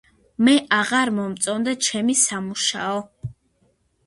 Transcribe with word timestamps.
მე 0.45 0.53
აღარ 0.77 1.11
მომწონდა 1.17 1.75
ჩემი 1.89 2.17
სამუშაო. 2.23 2.97